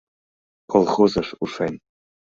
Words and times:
Колхозыш 0.71 1.29
ушен. 1.43 1.73